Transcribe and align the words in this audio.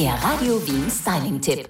Der 0.00 0.14
Radio 0.14 0.66
Wien 0.66 0.90
Styling-Tipp. 0.90 1.68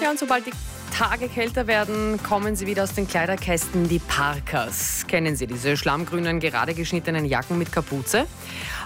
Ja, 0.00 0.10
und 0.10 0.18
sobald 0.18 0.46
die 0.46 0.52
Tage 0.98 1.28
kälter 1.28 1.68
werden, 1.68 2.20
kommen 2.24 2.56
sie 2.56 2.66
wieder 2.66 2.82
aus 2.82 2.92
den 2.92 3.06
Kleiderkästen, 3.06 3.88
die 3.88 4.00
Parkers. 4.00 5.06
Kennen 5.06 5.36
Sie 5.36 5.46
diese 5.46 5.76
schlammgrünen, 5.76 6.40
gerade 6.40 6.74
geschnittenen 6.74 7.24
Jacken 7.24 7.56
mit 7.56 7.70
Kapuze? 7.70 8.26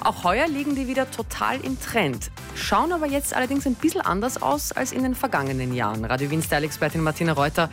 Auch 0.03 0.22
heuer 0.22 0.46
liegen 0.46 0.77
die 0.77 0.87
wieder 0.87 1.11
total 1.11 1.59
im 1.62 1.80
Trend. 1.80 2.30
Schauen 2.54 2.93
aber 2.93 3.06
jetzt 3.06 3.33
allerdings 3.33 3.67
ein 3.67 3.77
bisschen 3.77 4.03
anders 4.03 4.43
aus 4.43 4.72
als 4.72 4.93
in 4.93 5.04
den 5.04 5.14
vergangenen 5.14 5.72
Jahren. 5.72 6.04
Radio 6.04 6.30
Wien 6.30 6.43
Style-Expertin 6.43 7.00
Martina 7.00 7.32
Reuter. 7.32 7.71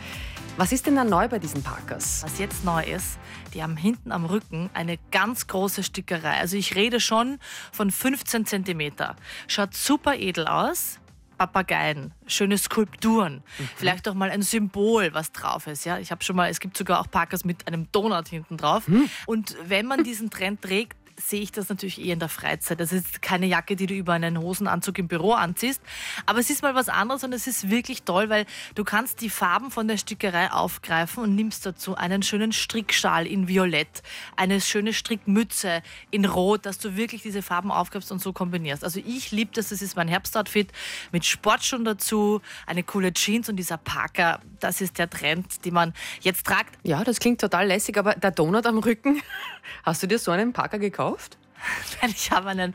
Was 0.56 0.72
ist 0.72 0.86
denn 0.86 0.96
da 0.96 1.04
neu 1.04 1.28
bei 1.28 1.38
diesen 1.38 1.62
Parkers? 1.62 2.22
Was 2.22 2.38
jetzt 2.38 2.64
neu 2.64 2.82
ist, 2.82 3.18
die 3.52 3.62
haben 3.62 3.76
hinten 3.76 4.10
am 4.10 4.24
Rücken 4.24 4.70
eine 4.72 4.96
ganz 5.10 5.48
große 5.48 5.82
Stickerei. 5.82 6.38
Also 6.38 6.56
ich 6.56 6.76
rede 6.76 6.98
schon 7.00 7.40
von 7.72 7.90
15 7.90 8.46
Zentimeter. 8.46 9.16
Schaut 9.48 9.74
super 9.74 10.16
edel 10.16 10.46
aus. 10.46 10.98
Papageien, 11.40 12.12
schöne 12.26 12.58
Skulpturen, 12.58 13.42
mhm. 13.58 13.68
vielleicht 13.74 14.06
auch 14.10 14.12
mal 14.12 14.30
ein 14.30 14.42
Symbol, 14.42 15.14
was 15.14 15.32
drauf 15.32 15.66
ist. 15.66 15.86
Ja, 15.86 15.98
ich 15.98 16.10
habe 16.10 16.22
schon 16.22 16.36
mal, 16.36 16.50
es 16.50 16.60
gibt 16.60 16.76
sogar 16.76 17.00
auch 17.00 17.10
Parkers 17.10 17.46
mit 17.46 17.66
einem 17.66 17.90
Donut 17.92 18.28
hinten 18.28 18.58
drauf. 18.58 18.86
Mhm. 18.86 19.08
Und 19.24 19.56
wenn 19.64 19.86
man 19.86 20.04
diesen 20.04 20.28
Trend 20.28 20.60
trägt, 20.60 20.98
sehe 21.20 21.40
ich 21.40 21.52
das 21.52 21.68
natürlich 21.68 22.00
eher 22.00 22.14
in 22.14 22.18
der 22.18 22.28
Freizeit. 22.28 22.80
Das 22.80 22.92
ist 22.92 23.22
keine 23.22 23.46
Jacke, 23.46 23.76
die 23.76 23.86
du 23.86 23.94
über 23.94 24.14
einen 24.14 24.38
Hosenanzug 24.38 24.98
im 24.98 25.08
Büro 25.08 25.32
anziehst. 25.32 25.82
Aber 26.26 26.38
es 26.38 26.50
ist 26.50 26.62
mal 26.62 26.74
was 26.74 26.88
anderes 26.88 27.24
und 27.24 27.32
es 27.32 27.46
ist 27.46 27.70
wirklich 27.70 28.02
toll, 28.02 28.28
weil 28.28 28.46
du 28.74 28.84
kannst 28.84 29.20
die 29.20 29.30
Farben 29.30 29.70
von 29.70 29.88
der 29.88 29.96
Stickerei 29.96 30.50
aufgreifen 30.50 31.22
und 31.22 31.34
nimmst 31.34 31.66
dazu 31.66 31.94
einen 31.94 32.22
schönen 32.22 32.52
Strickschal 32.52 33.26
in 33.26 33.48
Violett, 33.48 34.02
eine 34.36 34.60
schöne 34.60 34.92
Strickmütze 34.92 35.82
in 36.10 36.24
Rot, 36.24 36.66
dass 36.66 36.78
du 36.78 36.96
wirklich 36.96 37.22
diese 37.22 37.42
Farben 37.42 37.70
aufgreifst 37.70 38.12
und 38.12 38.20
so 38.20 38.32
kombinierst. 38.32 38.84
Also 38.84 39.00
ich 39.04 39.30
liebe 39.30 39.50
das, 39.54 39.68
das 39.68 39.82
ist 39.82 39.96
mein 39.96 40.08
Herbstoutfit 40.08 40.72
mit 41.12 41.24
Sportschuhen 41.24 41.84
dazu, 41.84 42.40
eine 42.66 42.82
coole 42.82 43.12
Jeans 43.12 43.48
und 43.48 43.56
dieser 43.56 43.76
Parker. 43.76 44.40
Das 44.60 44.80
ist 44.80 44.98
der 44.98 45.10
Trend, 45.10 45.64
den 45.64 45.74
man 45.74 45.94
jetzt 46.20 46.46
tragt. 46.46 46.78
Ja, 46.82 47.04
das 47.04 47.18
klingt 47.20 47.40
total 47.40 47.66
lässig, 47.66 47.98
aber 47.98 48.14
der 48.14 48.30
Donut 48.30 48.66
am 48.66 48.78
Rücken, 48.78 49.22
hast 49.82 50.02
du 50.02 50.06
dir 50.06 50.18
so 50.18 50.30
einen 50.30 50.52
Parker 50.52 50.78
gekauft? 50.78 51.09
Gekauft? 51.10 51.38
Weil 52.00 52.10
ich 52.10 52.30
habe 52.30 52.48
einen 52.48 52.74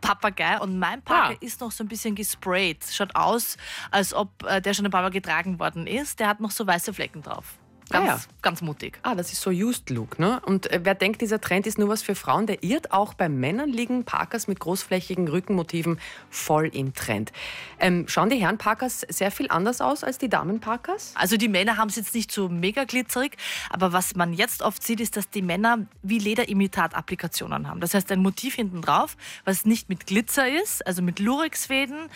Papagei 0.00 0.58
und 0.58 0.78
mein 0.78 1.02
Parker 1.02 1.36
ah. 1.40 1.44
ist 1.44 1.60
noch 1.60 1.70
so 1.70 1.84
ein 1.84 1.88
bisschen 1.88 2.14
gesprayt. 2.14 2.84
Schaut 2.90 3.14
aus, 3.14 3.56
als 3.90 4.12
ob 4.12 4.30
äh, 4.44 4.60
der 4.60 4.74
schon 4.74 4.84
ein 4.84 4.90
paar 4.90 5.02
Mal 5.02 5.10
getragen 5.10 5.58
worden 5.60 5.86
ist. 5.86 6.18
Der 6.18 6.28
hat 6.28 6.40
noch 6.40 6.50
so 6.50 6.66
weiße 6.66 6.92
Flecken 6.92 7.22
drauf. 7.22 7.58
Ganz, 7.90 8.10
ah 8.10 8.14
ja. 8.14 8.20
ganz 8.40 8.62
mutig. 8.62 8.98
Ah, 9.02 9.14
das 9.14 9.32
ist 9.32 9.42
so 9.42 9.50
Used 9.50 9.90
Look, 9.90 10.18
ne? 10.18 10.40
Und 10.46 10.70
äh, 10.70 10.80
wer 10.82 10.94
denkt, 10.94 11.20
dieser 11.20 11.40
Trend 11.40 11.66
ist 11.66 11.78
nur 11.78 11.88
was 11.88 12.02
für 12.02 12.14
Frauen, 12.14 12.46
der 12.46 12.62
irrt. 12.64 12.92
Auch 12.92 13.14
bei 13.14 13.28
Männern 13.28 13.70
liegen 13.70 14.04
Parkers 14.04 14.48
mit 14.48 14.58
großflächigen 14.58 15.28
Rückenmotiven 15.28 16.00
voll 16.30 16.68
im 16.68 16.94
Trend. 16.94 17.32
Ähm, 17.78 18.06
schauen 18.08 18.30
die 18.30 18.36
Herren-Parkers 18.36 19.00
sehr 19.08 19.30
viel 19.30 19.50
anders 19.50 19.80
aus 19.82 20.02
als 20.02 20.16
die 20.18 20.28
Damen-Parkers? 20.28 21.12
Also 21.14 21.36
die 21.36 21.48
Männer 21.48 21.76
haben 21.76 21.88
es 21.88 21.96
jetzt 21.96 22.14
nicht 22.14 22.32
so 22.32 22.48
mega 22.48 22.84
glitzerig, 22.84 23.36
aber 23.68 23.92
was 23.92 24.14
man 24.14 24.32
jetzt 24.32 24.62
oft 24.62 24.82
sieht, 24.82 25.00
ist, 25.00 25.16
dass 25.16 25.28
die 25.28 25.42
Männer 25.42 25.86
wie 26.02 26.18
Lederimitat-Applikationen 26.18 27.68
haben. 27.68 27.80
Das 27.80 27.92
heißt, 27.92 28.10
ein 28.12 28.20
Motiv 28.20 28.54
hinten 28.54 28.80
drauf, 28.80 29.16
was 29.44 29.66
nicht 29.66 29.90
mit 29.90 30.06
Glitzer 30.06 30.48
ist, 30.48 30.86
also 30.86 31.02
mit 31.02 31.18
Lurexfäden, 31.18 32.08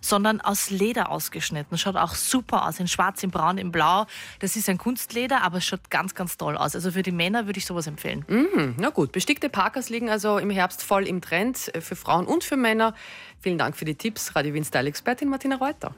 sondern 0.00 0.40
aus 0.40 0.70
Leder 0.70 1.10
ausgeschnitten. 1.10 1.78
Schaut 1.78 1.96
auch 1.96 2.14
super 2.14 2.66
aus, 2.66 2.80
in 2.80 2.88
schwarz, 2.88 3.22
in 3.22 3.30
braun, 3.30 3.58
in 3.58 3.70
blau. 3.70 4.06
Das 4.40 4.56
ist 4.56 4.68
ein 4.68 4.78
Kunst 4.78 5.11
Kunstleder, 5.12 5.42
aber 5.42 5.58
es 5.58 5.66
schaut 5.66 5.90
ganz, 5.90 6.14
ganz 6.14 6.38
toll 6.38 6.56
aus. 6.56 6.74
Also 6.74 6.90
für 6.90 7.02
die 7.02 7.12
Männer 7.12 7.44
würde 7.46 7.58
ich 7.58 7.66
sowas 7.66 7.86
empfehlen. 7.86 8.24
Mhm, 8.28 8.76
na 8.78 8.88
gut, 8.88 9.12
bestickte 9.12 9.50
Parkers 9.50 9.90
liegen 9.90 10.08
also 10.08 10.38
im 10.38 10.48
Herbst 10.48 10.82
voll 10.82 11.06
im 11.06 11.20
Trend 11.20 11.74
äh, 11.74 11.82
für 11.82 11.96
Frauen 11.96 12.26
und 12.26 12.44
für 12.44 12.56
Männer. 12.56 12.94
Vielen 13.40 13.58
Dank 13.58 13.76
für 13.76 13.84
die 13.84 13.94
Tipps, 13.94 14.34
Radio 14.34 14.54
Wien 14.54 14.64
Style 14.64 14.88
Expertin 14.88 15.28
Martina 15.28 15.56
Reuter. 15.56 15.90